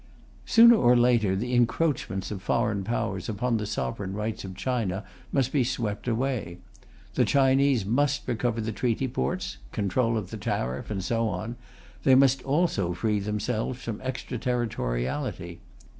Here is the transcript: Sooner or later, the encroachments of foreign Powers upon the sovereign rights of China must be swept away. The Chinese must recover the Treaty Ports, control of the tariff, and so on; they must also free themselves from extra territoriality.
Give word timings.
Sooner 0.47 0.73
or 0.75 0.95
later, 0.97 1.35
the 1.35 1.53
encroachments 1.53 2.31
of 2.31 2.41
foreign 2.41 2.83
Powers 2.83 3.29
upon 3.29 3.57
the 3.57 3.67
sovereign 3.67 4.13
rights 4.15 4.43
of 4.43 4.55
China 4.55 5.03
must 5.31 5.51
be 5.53 5.63
swept 5.63 6.07
away. 6.07 6.57
The 7.13 7.23
Chinese 7.23 7.85
must 7.85 8.27
recover 8.27 8.61
the 8.61 8.71
Treaty 8.71 9.07
Ports, 9.07 9.59
control 9.71 10.17
of 10.17 10.31
the 10.31 10.37
tariff, 10.37 10.89
and 10.89 11.03
so 11.03 11.27
on; 11.29 11.55
they 12.01 12.15
must 12.15 12.41
also 12.41 12.95
free 12.95 13.19
themselves 13.19 13.83
from 13.83 14.01
extra 14.03 14.39
territoriality. 14.39 15.59